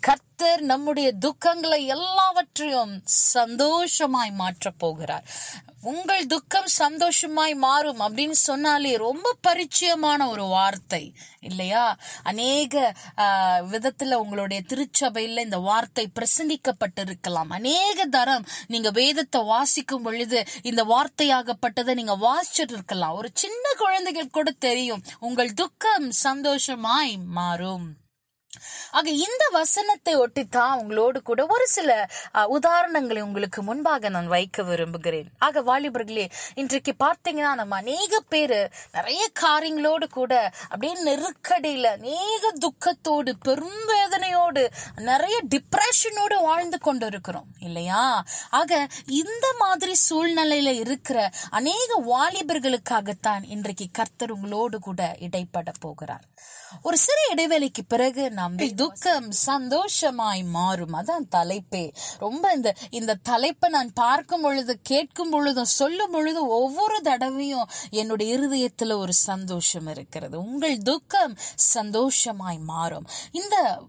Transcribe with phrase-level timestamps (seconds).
[0.00, 5.24] கர்த்தர் நம்முடைய துக்கங்களை எல்லாவற்றையும் சந்தோஷமாய் மாற்றப் போகிறார்.
[5.82, 11.98] உங்கள் துக்கம் சந்தோஷமாய் மாறும் அப்படின்னு சொன்னாலே ரொம்ப பரிச்சயமான ஒரு வார்த்தை இல்லையா?
[12.22, 12.94] அநேக
[13.70, 17.48] விதத்துல உங்களுடைய திருச்சபையில இந்த வார்த்தை பிரசங்கிக்கப்பட்டிருக்கலாம்.
[17.48, 24.50] அநேக தரம் நீங்க வேதத்தை வாசிக்கும் பொழுது இந்த வார்த்தையாகப்பட்டதை நீங்க வாசிச்சிட்டு இருக்கலாம் ஒரு சின்ன குழந்தைகள் கூட
[24.50, 28.08] தெரியும் உங்கள் துக்கம் சந்தோஷமாய் மாறும்.
[28.90, 35.28] ஆக இந்த வசனத்தை ஒட்டித்தான் உங்களோடு கூட ஒரு சில உதாரணங்களை உங்களுக்கு முன்பாக நான் வைக்க விரும்புகிறேன்.
[35.38, 43.80] ஆக வாலிபர்களே இன்றைக்கு பார்த்தீங்கன்னா நம்ம அநேக பேர் நிறைய காரியங்களோடு கூட அப்படியே நெருக்கடியில அநேக துக்கத்தோடு பெரும்
[43.88, 48.24] வேதனையோடு நிறைய டிப்ரெஷனோடு வாழ்ந்து கொண்டு இருக்கிறோம் இல்லையா?
[48.50, 56.24] ஆக இந்த மாதிரி சூழ்நிலையில இருக்கிற அநேக வாலிபர்களுக்காகத்தான் இன்றைக்கு கர்த்தர் உங்களோடு கூட இடைப்பட போகிறார்.
[56.82, 60.94] ஒரு சிறு இடைவேளைக்கு பிறகு நாம் துக்கம் சந்தோஷமாய் மாறும்.
[60.94, 61.92] அதான் தலைப்பே.
[62.18, 68.98] ரொம்ப இந்த இந்த தலைப்பை நான் பார்க்கும் பொழுது கேட்கும் பொழுதும் சொல்லும் பொழுது ஒவ்வொரு தடவையும் என்னுடைய இருதயத்துல
[68.98, 70.38] ஒரு சந்தோஷம் இருக்கிறது.
[70.38, 73.06] உங்கள் துக்கம் சந்தோஷமாய் மாறும்.
[73.30, 73.82] இந்த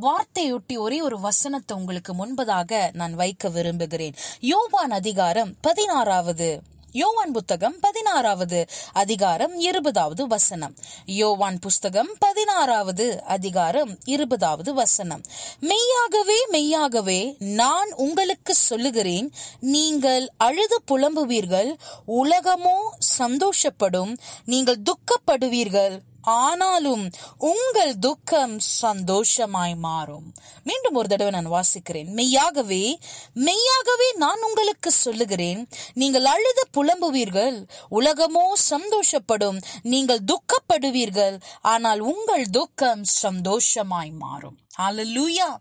[0.00, 4.14] வார்த்தையொட்டி ஒரே ஒரு வசனத்தை உங்களுக்கு முன்பதாக நான் வைக்க விரும்புகிறேன்.
[4.40, 6.62] யோவான் அதிகாரம் பதினாறாவது
[6.92, 10.74] யோவான் புத்தகம் பதினாறாவது அதிகாரம் இருபதாவது வசனம்.
[11.06, 15.20] யோவான் புஸ்தகம் பதினாறாவது அதிகாரம் இருபதாவது வசனம்.
[15.60, 19.32] மெய்யாகவே மெய்யாகவே நான் உங்களுக்கு சொல்லுகிறேன்.
[19.60, 21.76] நீங்கள் அழுது புலம்புவீர்கள்
[22.08, 22.78] உலகமோ
[23.18, 24.16] சந்தோஷப்படும்.
[24.44, 30.34] நீங்கள் துக்கப்படுவீர்கள் ஆனாலும் உங்கள் துக்கம் சந்தோஷமாய் மாறும்.
[30.64, 32.06] மீண்டும் ஒரு தடவை நான் வாசிக்கிறேன்.
[32.06, 32.98] மெய்யாகவே
[33.34, 35.68] மெய்யாகவே நான் உங்களுக்கு சொல்லுகிறேன்.
[35.94, 37.68] நீங்கள் அழுது புலம்புவீர்கள்.
[37.90, 39.62] உலகமோ சந்தோஷப்படும்.
[39.82, 41.40] நீங்கள் துக்கப்படுவீர்கள்.
[41.60, 44.58] ஆனால் உங்கள் துக்கம் சந்தோஷமாய் மாறும்.
[44.78, 45.56] அலலூயா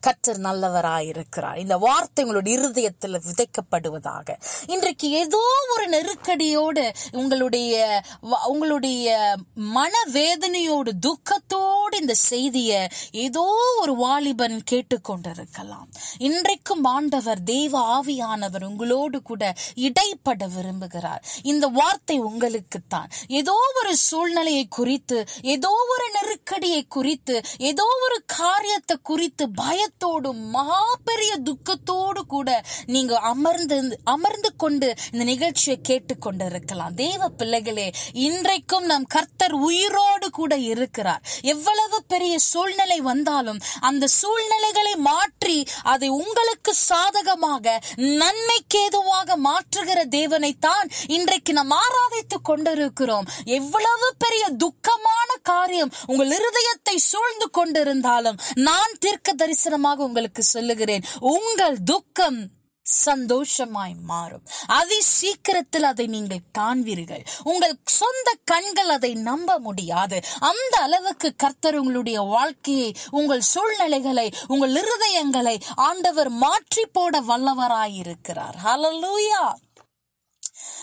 [0.00, 1.56] கர்த்தர் நல்லவராயிருக்கிறார்.
[1.56, 4.28] இந்த வார்த்தை உங்களுடைய இருதயத்தில் விதைக்கப்படுவதாக.
[4.66, 5.42] இன்றைக்கு ஏதோ
[5.74, 8.02] ஒரு நெருக்கடியோடு உங்களுடைய
[8.46, 9.36] உங்களுடைய
[9.74, 13.44] மனவேதனையோடு துக்கத்தோடு இந்த செய்தியை ஏதோ
[13.80, 15.88] ஒரு வாலிபன் கேட்டுக்கொண்டிருக்கலாம்.
[16.18, 19.42] இன்றைக்கும் ஆண்டவர் தேவ ஆவியானவர் உங்களோடு கூட
[19.74, 21.22] இடைப்பட விரும்புகிறார்.
[21.42, 23.10] இந்த வார்த்தை உங்களுக்குத்தான்.
[23.28, 31.32] ஏதோ ஒரு சூழ்நிலையை குறித்து ஏதோ ஒரு நெருக்கடியை குறித்து ஏதோ ஒரு காரியத்தை குறித்து பயத்தோடும் மகா பெரிய
[31.48, 32.48] துக்கத்தோடு கூட
[32.94, 33.78] நீங்க அமர்ந்து
[34.14, 37.86] அமர்ந்து கொண்டு இந்த நிகழ்ச்சியை கேட்டுக்கொண்டிருக்கலாம் தேவ பிள்ளைகளே
[38.26, 41.22] இன்றைக்கும் நம் கர்த்தர் உயிரோடு கூட இருக்கிறார்.
[41.52, 45.56] எவ்வளவு பெரிய சூழ்நிலை வந்தாலும் அந்த சூழ்நிலைகளை மாற்றி
[45.92, 47.76] அதை உங்களுக்கு சாதகமாக
[48.20, 53.28] நன்மைக்கு ஏதுவாக மாற்றுகிற தேவனைத்தான் இன்றைக்கு நாம் ஆராதித்துக் கொண்டிருக்கிறோம்.
[53.58, 61.04] எவ்வளவு பெரிய துக்கமான காரியம் உங்கள் இருதயத்தை சூழ்ந்து கொண்டிருந்தாலும் நான் தீர்க்க தரிசனமாக உங்களுக்கு சொல்லுகிறேன்.
[61.20, 62.48] உங்கள் துக்கம்
[62.86, 64.42] சந்தோஷமாய் மாறும்.
[64.66, 67.22] அதி சீக்கிரத்தில் அதை நீங்கள் காண்பீர்கள்.
[67.42, 70.22] உங்கள் சொந்த கண்கள் அதை நம்ப முடியாது.
[70.40, 78.58] அந்த அளவுக்கு கர்த்தர் உங்களுடைய வாழ்க்கையை உங்கள் சூழ்நிலைகளை உங்கள் இருதயங்களை ஆண்டவர் மாற்றி போட வல்லவராயிருக்கிறார்.
[78.64, 79.44] ஹலலூயா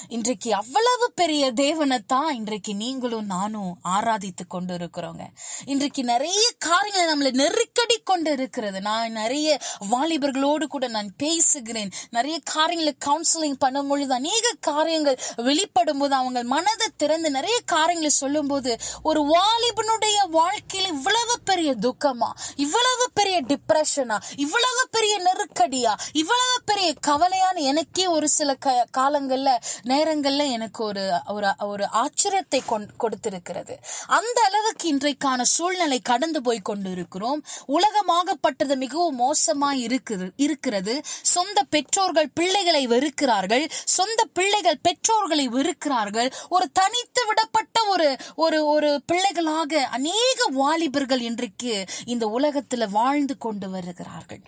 [0.07, 5.23] இன்றைக்கு அவ்வளவு பெரிய தேவனை தான் இன்றைக்கு நீங்களும் நானும் ஆராதித்து கொண்டு இருக்கிறோங்க
[5.65, 9.59] இன்றைக்கு நிறைய காரியங்களை நம்மளை நெருக்கடி கொண்டு இருக்கிறது நான் நிறைய
[9.91, 11.91] வாலிபர்களோடு கூட நான் பேசுகிறேன்.
[12.09, 18.79] நிறைய காரியங்களை கவுன்சிலிங் பண்ணும் பொழுது அநேக காரியங்கள் வெளிப்படும் போது அவங்க மனதை திறந்து நிறைய காரியங்களை சொல்லும்போது
[19.03, 22.29] ஒரு வாலிபனுடைய வாழ்க்கையில் இவ்வளவு பெரிய துக்கமா?
[22.55, 25.99] இவ்வளவு பெரிய டிப்ரெஷனா இவ்வளவு பெரிய நெருக்கடியா?
[26.13, 29.49] இவ்வளவு பெரிய கவலையான எனக்கே ஒரு சில க- காலங்கள்ல
[29.83, 33.77] நேரங்கள்ல எனக்கு ஒரு ஒரு ஒரு ஆச்சரியத்தை கொண்- கொடுத்திருக்கிறது.
[34.07, 37.43] அந்த அளவுக்கு இன்றைக்கான சூழ்நிலை கடந்து போய் கொண்டிருக்கிறோம்.
[37.67, 41.01] உலகமாகப்பட்டது மிகவும் மோசமாய் இருக்குது இருக்கிறது.
[41.21, 43.69] சொந்த பெற்றோர்கள் பிள்ளைகளை வெறுக்கிறார்கள்.
[43.69, 46.31] சொந்த பிள்ளைகள் பெற்றோர்களை வெறுக்கிறார்கள்.
[46.49, 54.41] ஒரு தனித்து விடப்பட்ட ஒரு ஒரு ஒரு பிள்ளைகளாக அநேக வாலிபர்கள் இன்றைக்கு இந்த உலகத்துல வாழ்ந்து கொண்டு வருகிறார்கள்.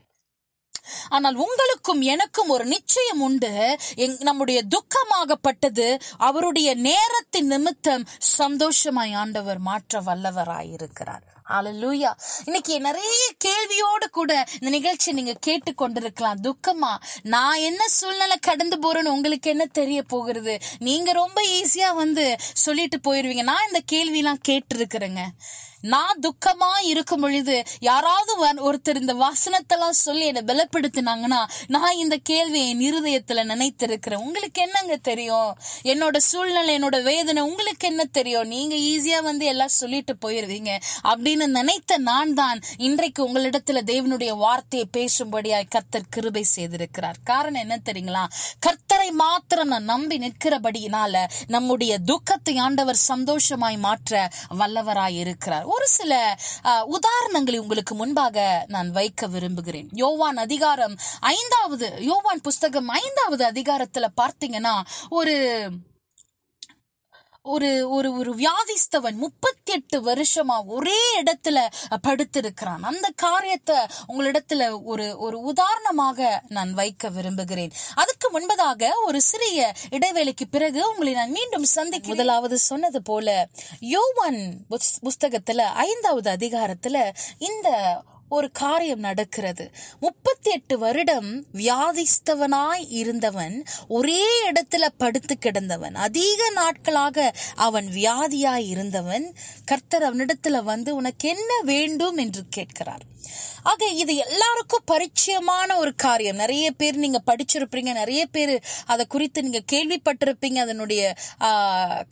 [1.10, 3.78] ஆனால் உங்களுக்கும் எனக்கும் ஒரு நிச்சயம் உண்டு.
[3.96, 11.32] எங்- நம்முடைய துக்கமாகப்பட்டது அவருடைய நேரத்தின் நிமித்தம் சந்தோஷமாய் ஆண்டவர் மாற்ற வல்லவராயிருக்கிறார்.
[11.50, 12.14] அலலூயா
[12.46, 16.98] இன்னைக்கு நிறைய கேள்வியோடு கூட இந்த நிகழ்ச்சி நீங்க கேட்டு கொண்டிருக்கலாம் துக்கமா?
[17.22, 20.60] நான் என்ன சூழ்நிலை கடந்து போறேன்னு உங்களுக்கு என்ன தெரிய போகிறது?
[20.80, 23.44] நீங்க ரொம்ப ஈஸியா வந்து சொல்லிட்டு போயிருவீங்க.
[23.44, 25.22] நான் இந்த கேள்வி எல்லாம் கேட்டு இருக்கிறேங்க
[25.84, 28.34] நான் துக்கமா இருக்கும் பொழுது யாராவது
[28.74, 34.24] ஒருத்தர் இந்த வசனத்தெல்லாம் சொல்லி என்னை பலப்படுத்தினாங்கன்னா நான் இந்த கேள்வியை என் இருதயத்துல நினைத்திருக்கிறேன்.
[34.26, 35.58] உங்களுக்கு என்னங்க தெரியும்?
[35.84, 38.48] என்னோட சூழ்நிலை என்னோட வேதனை உங்களுக்கு என்ன தெரியும்?
[38.48, 40.80] நீங்க ஈஸியா வந்து எல்லாம் சொல்லிட்டு போயிருவீங்க.
[41.04, 47.20] அப்படின்னு நினைத்த நான் தான் இன்றைக்கு உங்களிடத்துல தேவனுடைய வார்த்தையை பேசும்படியாய் கர்த்தர் கிருபை செய்திருக்கிறார்.
[47.24, 48.26] காரணம் என்ன தெரியுங்களா?
[48.66, 54.30] கர்த்தரை மாத்திரம் நான் நம்பி நிற்கிறபடியினால நம்முடைய துக்கத்தை ஆண்டவர் சந்தோஷமாய் மாற்ற
[54.60, 56.14] வல்லவராய் இருக்கிறார் ஒரு சில
[56.96, 58.38] உதாரணங்களை உங்களுக்கு முன்பாக
[58.68, 59.90] நான் வைக்க விரும்புகிறேன்.
[59.92, 64.76] யோவான் அதிகாரம் ஐந்தாவது யோவான் புஸ்தகம் ஐந்தாவது அதிகாரத்துல பார்த்தீங்கன்னா
[65.10, 65.36] ஒரு
[67.46, 71.68] ஒரு ஒரு ஒரு வியாதிஸ்தவன் முப்பத்தி எட்டு வருஷமா ஒரே இடத்துல
[72.08, 72.80] படுத்திருக்கிறான்.
[72.82, 73.76] அந்த காரியத்தை
[74.08, 77.72] உங்களிடத்துல ஒரு ஒரு உதாரணமாக நான் வைக்க விரும்புகிறேன்.
[77.96, 83.48] அதுக்கு முன்பதாக ஒரு சிறிய இடைவேளைக்கு பிறகு உங்களை நான் மீண்டும் சந்திக்க முதலாவது சொன்னது போல
[83.80, 88.02] யோவான் புஸ்- புஸ்தகத்துல ஐந்தாவது அதிகாரத்துல இந்த
[88.34, 89.72] ஒரு காரியம் நடக்கிறது.
[90.00, 95.96] முப்பத்தி எட்டு வருடம் வியாதிஸ்தவனாய் இருந்தவன் ஒரே இடத்துல படுத்து கிடந்தவன்.
[95.96, 99.34] அதிக நாட்களாக அவன் வியாதியாய் இருந்தவன்.
[99.66, 102.18] கர்த்தர் அவனிடத்துல வந்து உனக்கு என்ன வேண்டும்?
[102.18, 103.12] என்று கேட்கிறார்.
[103.72, 106.36] ஆக இது எல்லாருக்கும் பரிச்சயமான ஒரு காரியம்.
[106.36, 108.56] நிறைய பேர் நீங்க படிச்சிருப்பீங்க நிறைய பேர்
[108.86, 111.14] அதை குறித்து நீங்க கேள்விப்பட்டிருப்பீங்க அதனுடைய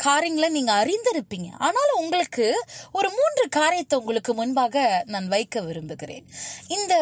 [0.06, 1.50] காரியங்களை நீங்க அறிந்திருப்பீங்க.
[1.58, 2.48] ஆனாலும் உங்களுக்கு
[2.92, 6.26] ஒரு மூன்று காரியத்தை உங்களுக்கு முன்பாக நான் வைக்க விரும்புகிறேன்.
[6.68, 6.94] இந்த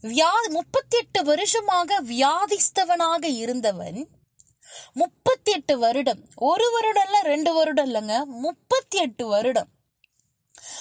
[0.00, 4.00] வியாதி முப்பத்தி எட்டு வருஷமாக வியாதிஸ்தவனாக இருந்தவன்
[5.00, 6.20] முப்பத்தி எட்டு வருடம்
[6.50, 9.70] ஒரு வருடம் இல்ல ரெண்டு வருடம் இல்லைங்க முப்பத்தி எட்டு வருடம்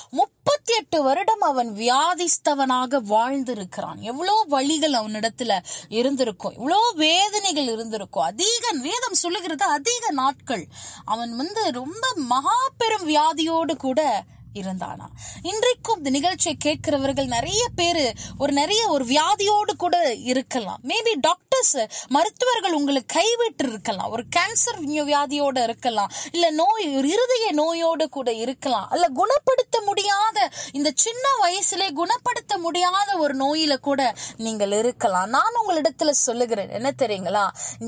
[0.10, 4.00] முப்பத்தி எட்டு வருடம் அவன் வியாதிஸ்தவனாக வாழ்ந்திருக்கிறான்.
[4.00, 6.54] எவ்வளோ வழிகள் அவனிடத்துல இருந்திருக்கும்.
[6.54, 8.24] இவ்வளோ வேதனைகள் இருந்திருக்கும்.
[8.24, 10.68] அதிக வேதம் சொல்லுகிறது அதிக நாட்கள்.
[11.06, 14.24] அவன் வந்து ரொம்ப மகா பெரும் வியாதியோடு கூட
[14.60, 15.08] இருந்தானா?
[15.42, 20.80] இன்றைக்கும் இந்த நிகழ்ச்சியை கேட்கிறவர்கள் நிறைய பேரு ஒரு நிறைய ஒரு வியாதியோடு கூட இருக்கலாம்.
[20.84, 24.12] மேபி டாக்டர்ஸ் மருத்துவர்கள் உங்களுக்கு கைவிட்டு இருக்கலாம்.
[24.12, 24.80] ஒரு கேன்சர்
[25.10, 26.12] வியாதியோட இருக்கலாம்.
[26.32, 28.90] இல்ல நோய் ஒரு இருதய நோயோடு கூட இருக்கலாம்.
[28.90, 35.30] அல்ல குணப்படுத்த முடியாத இந்த சின்ன வயசுல குணப்படுத்த முடியாத ஒரு நோயில கூட நீங்கள் இருக்கலாம்.
[35.30, 37.46] நான் உங்களிடத்துல சொல்லுகிறேன் என்ன தெரியுங்களா?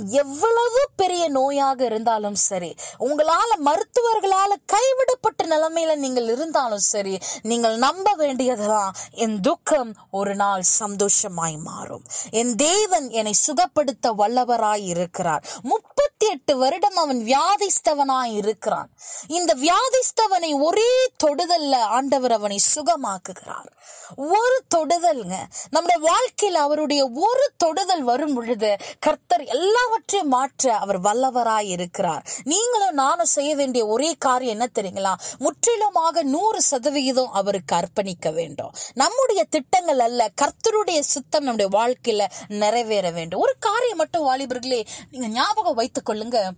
[0.09, 5.26] எவ்வளவு பெரிய நோயாக இருந்தாலும் சரி உங்களால மருத்துவர்களால கைவிடப்பட்ட
[5.57, 12.03] நிலைமையில நீங்கள் இருந்தாலும் சரி நீங்கள் நம்ப வேண்டியதுதான் என் துக்கம் ஒரு நாள் சந்தோஷமாய் மாறும்.
[12.31, 15.43] என் தேவன் என்னை சுகப்படுத்த வல்லவராய் இருக்கிறார்.
[15.61, 18.89] முப்பத்தி எட்டு வருடம் அவன் வியாதிஸ்தவனாய் இருக்கிறான்.
[19.27, 20.91] இந்த வியாதிஸ்தவனை ஒரே
[21.23, 23.69] தொடுதல்ல ஆண்டவர் அவனை சுகமாக்குகிறார்.
[24.15, 25.35] ஒரு தொடுதல்ங்க
[25.69, 32.25] நம்முடைய வாழ்க்கையில் அவருடைய ஒரு தொடுதல் வரும் பொழுது கர்த்தர் எல்லாவற்றையும் மாற்ற அவர் வல்லவராய் இருக்கிறார்.
[32.43, 35.13] நீங்களும் நானும் செய்ய வேண்டிய ஒரே காரியம் என்ன தெரியுங்களா?
[35.47, 38.73] முற்றிலுமாக நூறு சதவிகிதம் அவருக்கு அர்ப்பணிக்க வேண்டும்.
[38.93, 43.39] நம்முடைய திட்டங்கள் அல்ல கர்த்தருடைய சித்தம் நம்முடைய வாழ்க்கையில நிறைவேற வேண்டும்.
[43.39, 44.81] ஒரு காரியம் மட்டும் வாலிபர்களே
[45.11, 46.49] நீங்க ஞாபகம் வைத்துக் கொள்ளுங்க.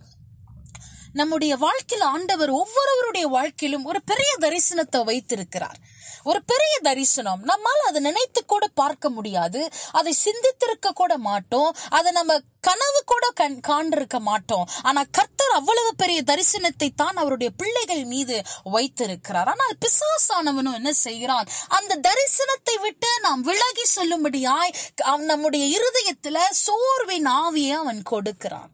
[1.12, 5.78] நம்முடைய வாழ்க்கையில் ஆண்டவர் ஒவ்வொருவருடைய வாழ்க்கையிலும் ஒரு பெரிய தரிசனத்தை வைத்திருக்கிறார்.
[6.22, 7.42] ஒரு பெரிய தரிசனம்.
[7.42, 9.68] நம்மால் அதை நினைத்து கூட பார்க்க முடியாது.
[9.90, 11.76] அதை சிந்தித்திருக்க கூட மாட்டோம்.
[11.88, 14.68] அதை நம்ம கனவு கூட கண் காண்டிருக்க மாட்டோம்.
[14.82, 19.48] ஆனா கர்த்தர் அவ்வளவு பெரிய தரிசனத்தை தான் அவருடைய பிள்ளைகள் மீது வைத்திருக்கிறார்.
[19.48, 21.48] ஆனால் பிசாசானவனும் என்ன செய்கிறான்?
[21.68, 28.70] அந்த தரிசனத்தை விட்டு நாம் விலகி சொல்லும்படியாய் அவன் நம்முடைய இருதயத்துல சோர்வின் ஆவியை அவன் கொடுக்கிறான்.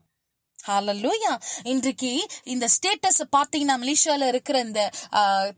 [0.68, 1.32] ஹாலல்லூயா
[1.72, 2.12] இன்றைக்கு
[2.54, 4.82] இந்த ஸ்டேட்டஸ் பார்த்தீங்கன்னா மலேசியாவில் இருக்கிற இந்த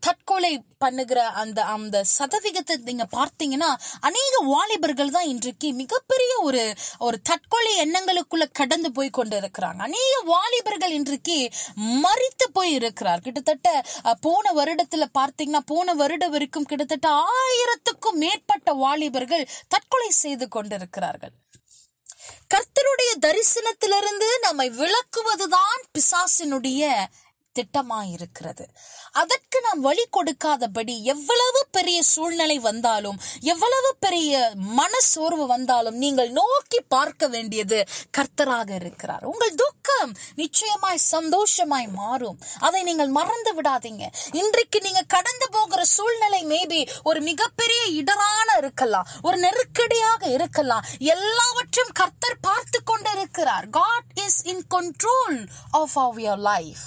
[0.06, 0.52] தற்கொலை
[0.84, 3.70] பண்ணுகிற அந்த அந்த சதவிகிதத்தை நீங்க பார்த்தீங்கன்னா
[4.08, 6.62] அநேக வாலிபர்கள் தான் இன்றைக்கு மிகப்பெரிய ஒரு
[7.06, 11.38] ஒரு தற்கொலை எண்ணங்களுக்குள்ள கடந்து போய் கொண்டு இருக்கிறாங்க அநேக வாலிபர்கள் இன்றைக்கு
[12.04, 13.24] மறித்து போய் இருக்கிறார்.
[13.26, 13.68] கிட்டத்தட்ட
[14.26, 17.10] போன வருடத்துல பார்த்தீங்கன்னா போன வருடம் வரைக்கும் கிட்டத்தட்ட
[17.40, 21.34] ஆயிரத்துக்கும் மேற்பட்ட வாலிபர்கள் தற்கொலை செய்து கொண்டிருக்கிறார்கள்.
[22.54, 26.82] கர்த்தருடைய தரிசனத்திலிருந்து நம்மை விளக்குவதுதான் பிசாசினுடைய
[27.58, 28.64] திட்டமாயிருக்கிறது.
[29.12, 36.80] அதற்கு நாம் வழி கொடுக்காதபடி எவ்வளவு பெரிய சூழ்நிலை வந்தாலும் எவ்வளவு பெரிய மன சோர்வு வந்தாலும் நீங்கள் நோக்கி
[36.80, 37.78] பார்க்க வேண்டியது
[38.18, 39.24] கர்த்தராக இருக்கிறார்.
[39.24, 42.38] உங்கள் துக்கம் நிச்சயமாய் சந்தோஷமாய் மாறும்.
[42.60, 44.04] அதை நீங்கள் மறந்து விடாதீங்க.
[44.32, 50.84] இன்றைக்கு நீங்க கடந்து போகிற சூழ்நிலை மேபி ஒரு மிகப்பெரிய இடரான இருக்கலாம் ஒரு நெருக்கடியாக இருக்கலாம்.
[50.98, 53.68] எல்லாவற்றையும் கர்த்தர் பார்த்து கொண்டிருக்கிறார்.
[53.68, 56.84] God is in control of of your life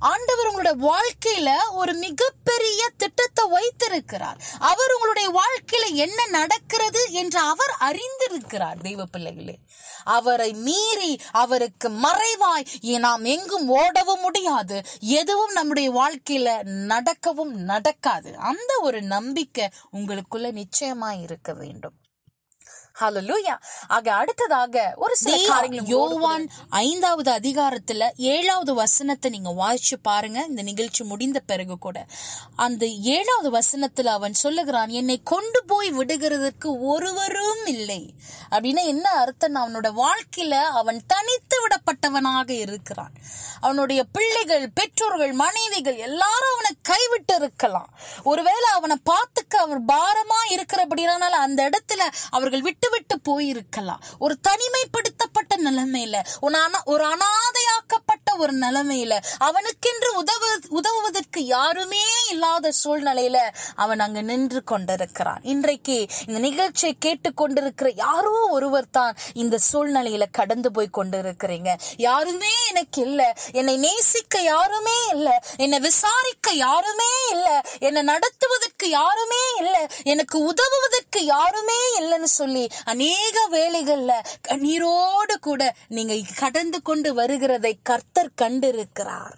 [0.00, 4.40] ஆண்டவர் உங்களுடைய வாழ்க்கையில ஒரு மிகப்பெரிய திட்டத்தை வைத்திருக்கிறார்.
[4.58, 9.58] அவர் உங்களுடைய வாழ்க்கையில என்ன நடக்கிறது என்று அவர் அறிந்திருக்கிறார் தெய்வ பிள்ளைகளே.
[10.04, 14.82] அவரை மீறி அவருக்கு மறைவாய் நாம் எங்கும் ஓடவும் முடியாது.
[15.00, 18.36] எதுவும் நம்முடைய வாழ்க்கையில நடக்கவும் நடக்காது.
[18.38, 21.94] அந்த ஒரு நம்பிக்கை உங்களுக்குள்ள நிச்சயமா இருக்க வேண்டும்.
[23.00, 23.54] ஹalleluya
[23.88, 30.44] ஆக அடுத்ததாக ஒரு சில காரியங்கள் யோவான் ஐந்தாவது அதிகாரத்துல ஏழாவது வசனத்தை நீங்க வாசிச்சு பாருங்க.
[30.48, 32.06] இந்த நிகழ்ச்சி முடிந்த பிறகு கூட.
[32.56, 38.14] அந்த ஏழாவது வசனத்துல அவன் சொல்லுகிறான் என்னை கொண்டு போய் விடுகிறதுக்கு ஒருவரும் இல்லை.
[38.50, 43.12] அப்படின்னா என்ன அர்த்தம் அவனோட வாழ்க்கையில அவன் தனித்து விடப்பட்டவனாக இருக்கிறான்.
[43.60, 47.88] அவனுடைய பிள்ளைகள் பெற்றோர்கள் மனைவிகள் எல்லாரும் அவனை கைவிட்டு இருக்கலாம்.
[48.22, 53.98] ஒருவேளை அவனை பார்த்துக்க அவர் பாரமா இருக்கிறபடினால அந்த இடத்துல அவர்கள் விட்டு விட்டு போயிருக்கலாம்.
[54.18, 63.38] ஒரு தனிமைப்படுத்தப்பட்ட நிலைமையில ஒரு அனா- ஒரு அனாதையாக்கப்பட்ட ஒரு நிலைமையில அவனுக்கென்று உதவு உதவுவதற்கு யாருமே இல்லாத சூழ்நிலையில
[63.74, 65.40] அவன் அங்கு நின்று கொண்டிருக்கிறான்.
[65.42, 70.88] இன்றைக்கு இந்த நிகழ்ச்சியை கேட்டுக்கொண்டிருக்கிற யாரோ ஒருவர் தான் இந்த சூழ்நிலையில கடந்து போய்
[71.50, 73.36] கொண்டிருக்கிறீங்க யாருமே எனக்கு இல்ல.
[73.52, 75.42] என்னை நேசிக்க யாருமே இல்ல.
[75.56, 77.60] என்னை விசாரிக்க யாருமே இல்ல.
[77.78, 79.88] என்னை நடத்துவதற்கு யாருமே இல்ல.
[80.02, 84.12] எனக்கு உதவுவதற்கு யாருமே இல்லைன்னு சொல்லி அநேக வேலைகள்ல
[84.48, 89.36] கண்ணீரோடு கூட நீங்க கடந்து கொண்டு வருகிறதை கர்த்தர் கண்டிருக்கிறார்.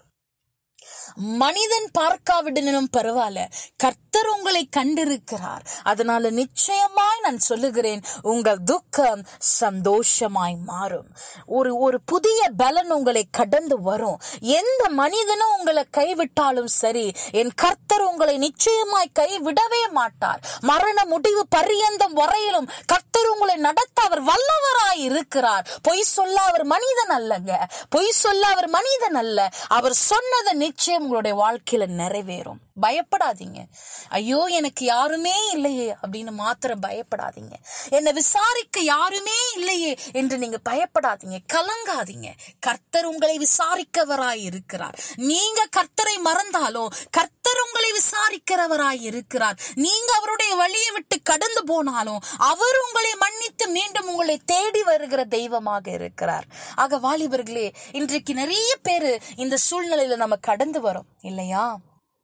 [1.15, 3.39] மனிதன் பார்க்காவிடனும் பரவாயில்ல.
[3.77, 5.65] கர்த்தர் உங்களை கண்டிருக்கிறார்.
[5.83, 11.07] அதனால நிச்சயமாய் நான் சொல்லுகிறேன் உங்கள் துக்கம் சந்தோஷமாய் மாறும்.
[11.45, 14.21] ஒரு ஒரு புதிய பலன் உங்களை கடந்து வரும்.
[14.39, 20.39] எந்த மனிதனும் உங்களை கைவிட்டாலும் சரி என் கர்த்தர் உங்களை நிச்சயமாய் கைவிடவே மாட்டார்.
[20.59, 25.67] மரண முடிவு பரியந்தம் வரையிலும் கர்த்தர் உங்களை நடத்த அவர் வல்லவராய் இருக்கிறார்.
[25.81, 27.51] பொய் சொல்ல அவர் மனிதன் அல்லங்க.
[27.89, 29.49] பொய் சொல்ல அவர் மனிதன் அல்ல.
[29.67, 32.61] அவர் சொன்னதை நிச்சயம் உங்களுடைய வாழ்க்கையில நிறைவேறும்.
[32.81, 33.65] பயப்படாதீங்க.
[34.09, 37.53] ஐயோ எனக்கு யாருமே இல்லையே அப்படின்னு மாத்திரம் பயப்படாதீங்க.
[37.89, 41.37] என்னை விசாரிக்க யாருமே இல்லையே என்று நீங்க பயப்படாதீங்க.
[41.53, 42.27] கலங்காதீங்க.
[42.59, 44.99] கர்த்தர் உங்களை விசாரிக்கவராய் இருக்கிறார்.
[45.15, 49.59] நீங்க கர்த்தரை மறந்தாலும் கர்த்தர் உங்களை விசாரிக்கிறவராய் இருக்கிறார்.
[49.75, 56.45] நீங்க அவருடைய வழியை விட்டு கடந்து போனாலும் அவர் உங்களை மன்னித்து மீண்டும் உங்களை தேடி வருகிற தெய்வமாக இருக்கிறார்.
[56.75, 61.09] ஆக வாலிபர்களே இன்றைக்கு நிறைய பேரு இந்த சூழ்நிலையில நம்ம கடந்து வரோம்.
[61.21, 61.77] இல்லையா?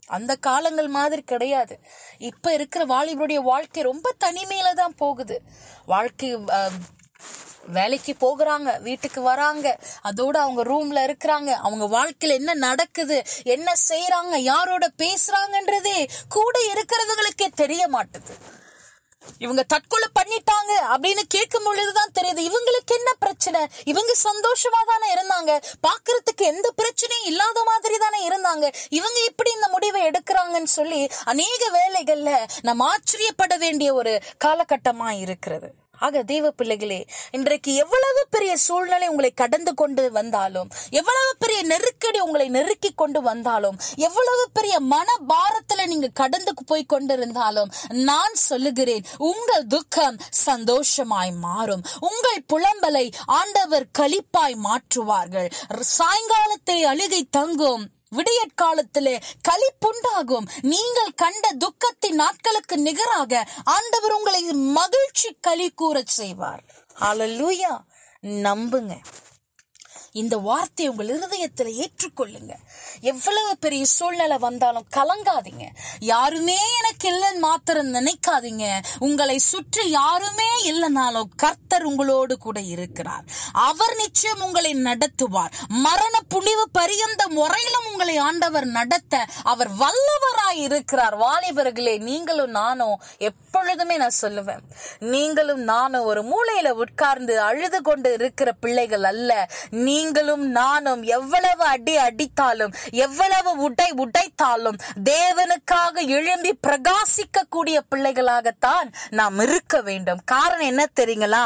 [0.08, 1.79] அந்த காலங்கள் மாதிரி கிடையாது.
[2.17, 5.41] இப்ப இருக்கிற வாலிபருடைய வாழ்க்கை ரொம்ப தனிமையில தான் போகுது.
[5.86, 6.39] வாழ்க்கை
[7.65, 14.91] வேலைக்கு போகிறாங்க வீட்டுக்கு வராங்க அதோட அவங்க ரூம்ல இருக்கிறாங்க அவங்க வாழ்க்கையில என்ன நடக்குது என்ன செய்யறாங்க யாரோட
[14.98, 18.34] பேசுறாங்கன்றதே கூட இருக்கிறவங்களுக்கே தெரிய மாட்டுது.
[19.38, 22.51] இவங்க தற்கொலை பண்ணிட்டாங்க அப்படின்னு கேட்கும் பொழுதுதான் தெரியுது.
[22.51, 23.67] இவங்களுக்கு என்ன பிரச்சனை?
[23.83, 25.62] இவங்க சந்தோஷமா தானே இருந்தாங்க.
[25.88, 28.74] பாக்குறதுக்கு எந்த பிரச்சனையும் இல்லாத மாதிரி தானே இருந்தாங்க.
[28.89, 35.74] இவங்க இப்படி இந்த முடிவை எடுக்கிறாங்கன்னு சொல்லி அநேக வேலைகள்ல நம்ம ஆச்சரியப்பட வேண்டிய ஒரு காலகட்டமா இருக்கிறது.
[36.00, 42.50] ஆக தெய்வ பிள்ளைகளே இன்றைக்கு எவ்வளவு பெரிய சூழ்நிலை உங்களை கடந்து கொண்டு வந்தாலும் எவ்வளவு பெரிய நெருக்கடி உங்களை
[42.50, 50.18] நெருக்கி கொண்டு வந்தாலும் எவ்வளவு பெரிய மன பாரத்துல நீங்க கடந்து போய் கொண்டிருந்தாலும் நான் சொல்லுகிறேன் உங்கள் துக்கம்
[50.29, 51.84] சந்தோஷமாய் மாறும்.
[52.00, 55.50] உங்கள் புலம்பலை ஆண்டவர் களிப்பாய் மாற்றுவார்கள்.
[55.98, 57.89] சாயங்காலத்தை அழுகை தங்கும்.
[58.16, 60.48] விடியற்காலத்திலே களிப்புண்டாகும்.
[60.62, 66.63] நீங்கள் கண்ட துக்கத்தின் நாட்களுக்கு நிகராக ஆண்டவர் உங்களை மகிழ்ச்சி களி கூறச் செய்வார்.
[67.00, 67.74] அலலூயா
[68.22, 68.94] நம்புங்க.
[70.12, 72.54] இந்த வார்த்தையை உங்கள் இருதயத்தில் ஏற்றுக்கொள்ளுங்க.
[73.01, 75.68] எவ்வளவு பெரிய சூழ்நிலை வந்தாலும் கலங்காதீங்க.
[76.00, 78.82] யாருமே எனக்கு இல்லைன்னு மாத்திரம் நினைக்காதீங்க.
[79.00, 83.24] உங்களை சுற்றி யாருமே இல்லைனாலும் கர்த்தர் உங்களோடு கூட இருக்கிறார்.
[83.51, 85.51] அவர் நிச்சயம் உங்களை நடத்துவார்.
[85.68, 91.18] மரண புனிவு பரியந்த முறையிலும் உங்களை ஆண்டவர் நடத்த அவர் வல்லவராய் இருக்கிறார்.
[91.18, 94.62] வாலிபர்களே நீங்களும் நானும் எப்பொழுதுமே நான் சொல்லுவேன்.
[95.00, 99.50] நீங்களும் நானும் ஒரு மூலையில உட்கார்ந்து அழுது கொண்டு இருக்கிற பிள்ளைகள் அல்ல.
[99.70, 109.39] நீ நீங்களும் நானும் எவ்வளவு அடி அடித்தாலும் எவ்வளவு உடை உடைத்தாலும் தேவனுக்காக எழும்பி பிரகாசிக்க கூடிய பிள்ளைகளாகத்தான் நாம்
[109.39, 110.22] இருக்க வேண்டும்.
[110.25, 111.46] காரணம் என்ன தெரியுங்களா?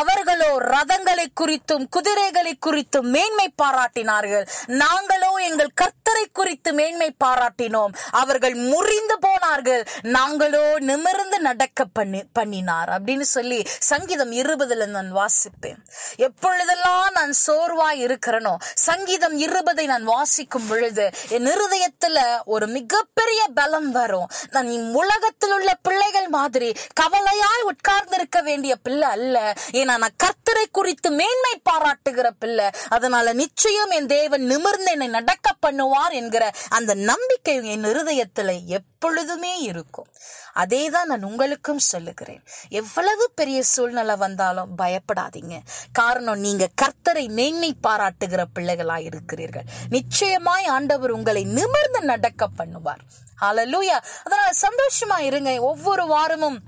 [0.00, 4.46] அவர்களோ ரதங்களை குறித்தும் குதிரைகளை குறித்தும் மேன்மை பாராட்டினார்கள்.
[4.82, 7.94] நாங்களோ எங்கள் கர்த்தரை குறித்து மேன்மை பாராட்டினோம்.
[8.10, 9.82] அவர்கள் முறிந்து போனார்கள்.
[10.16, 13.60] நாங்களோ நிமிர்ந்து நடக்க பண்ணி பண்ணினார் அப்படின்னு சொல்லி
[13.92, 15.80] சங்கீதம் இருபதுல நான் வாசிப்பேன்.
[16.28, 18.56] எப்பொழுதெல்லாம் நான் சோர்வாய் இருக்கிறனோ?
[18.74, 24.28] சங்கீதம் இருபதை நான் வாசிக்கும் பொழுது என் இருதயத்துல ஒரு மிகப்பெரிய பலம் வரும்.
[24.50, 29.54] நான் உலகத்தில் உள்ள பிள்ளைகள் மாதிரி கவலையாய் உட்கார்ந்து இருக்க வேண்டிய பிள்ளை அல்ல.
[29.70, 32.70] ஏன்னா நான் கர்த்தரை குறித்து மேன்மை பாராட்டுகிற பிள்ளை.
[32.88, 38.66] அதனால நிச்சயம் என் தேவன் நிமிர்ந்து என்னை நடக்க பண்ணுவார் என்கிற அந்த நம்பிக்கை என் இருதயத்துல
[39.04, 40.06] எப்பொழுதுமே இருக்கும்.
[40.52, 42.42] அதே தான் நான் உங்களுக்கும் சொல்லுகிறேன்.
[42.68, 45.60] எவ்வளவு பெரிய சூழ்நிலை வந்தாலும் பயப்படாதீங்க.
[45.92, 49.64] காரணம் நீங்க கர்த்தரை மேன்மை பாராட்டுகிற பிள்ளைகளா இருக்கிறீர்கள்.
[49.88, 53.02] நிச்சயமாய் ஆண்டவர் உங்களை நிமிர்ந்து நடக்க பண்ணுவார்.
[53.40, 55.60] ஹalleluya அதனால சந்தோஷமா இருங்க.
[55.60, 56.62] ஒவ்வொரு வாரமும்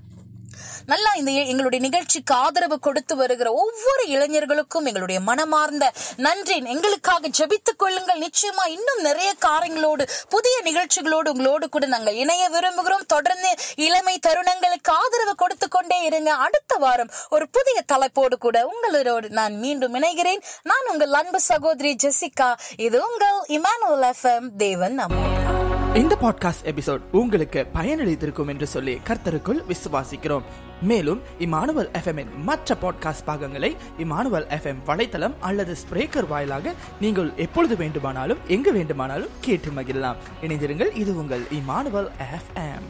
[0.87, 6.57] நல்லா இந்த எங்களுடைய நிகழ்ச்சிக்கு ஆதரவு கொடுத்து வருகிற ஒவ்வொரு இளைஞர்களுக்கும் எங்களுடைய மனமார்ந்த நன்றி.
[6.65, 8.19] எங்களுக்காக ஜபித்துக் கொள்ளுங்கள்.
[8.19, 13.07] நிச்சயமா இன்னும் நிறைய காரியங்களோடு புதிய நிகழ்ச்சிகளோடு உங்களோடு கூட நாங்கள் இணைய விரும்புகிறோம்.
[13.07, 16.33] தொடர்ந்து இளமை தருணங்களுக்கு ஆதரவு கொடுத்து கொண்டே இருங்க.
[16.33, 20.43] அடுத்த வாரம் ஒரு புதிய தலைப்போடு கூட உங்களோடு நான் மீண்டும் இணைகிறேன்.
[20.63, 22.55] நான் உங்கள் அன்பு சகோதரி ஜெசிகா.
[22.77, 25.56] இது உங்கள் இமானுவல் எஃப்எம் தேவன் நம்மோடு
[25.97, 30.43] இந்த பாட்காஸ்ட் எபிசோட் உங்களுக்கு பயனளித்திருக்கும் என்று சொல்லி கர்த்தருக்குள் விசுவாசிக்கிறோம்.
[30.83, 38.39] மேலும் இமானுவல் எஃப்எம் மற்ற பாட்காஸ்ட் பாகங்களை இமானுவல் எஃப்எம் வலைத்தளம் அல்லது ஸ்பிரேக்கர் வாயிலாக நீங்கள் எப்பொழுது வேண்டுமானாலும்
[38.47, 40.17] எங்கு வேண்டுமானாலும் கேட்டு மகிழலாம்.
[40.43, 42.87] இணைந்திருங்கள் இது உங்கள் இமானுவல் எஃப்எம்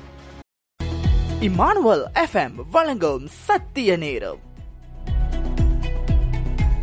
[1.41, 4.39] இமானுவல் எஃப்எம் வழங்கும் சத்திய நேரம்.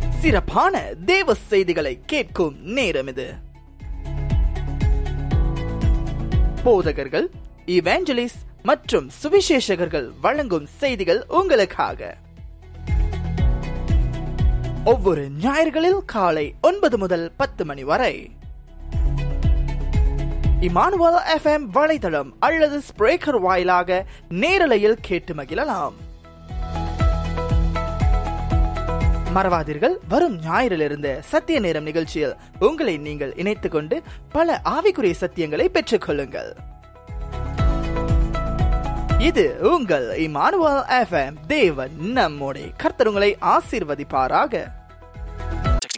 [0.08, 3.43] சிறப்பான தேவ செய்திகளை கேட்கும் நேரம் இது.
[6.64, 7.30] போதகர்கள்
[7.66, 12.16] இவாஞ்சலிஸ் மற்றும் சுவிசேஷகர்கள் வழங்கும் செய்திகள் உங்களுக்காக.
[14.84, 18.30] ஒவ்வொரு ஞாயிறுகளில் காலை ஒன்பது முதல் பத்து மணி வரை.
[20.60, 25.92] இமானுவல் எஃப்எம் வலைதளம் அல்லது ஸ்பிரேக்கர் வாயிலாக நேரலையில் கேட்டு மகிழலாம்.
[29.34, 29.96] மறவாதீர்கள்.
[30.08, 36.56] வரும் ஞாயிறிலிருந்து சத்திய நேரம் நிகழ்ச்சியில் உங்களை நீங்கள் இணைத்துக் கொண்டு பல ஆவிக்குரிய சத்தியங்களை பெற்றுக் கொள்ளுங்கள்
[39.18, 44.64] இது உங்கள் இமானுவல் எஃப்எம் தேவன் நம்முடைய கர்த்தருங்களை ஆசீர்வதிப்பாராக.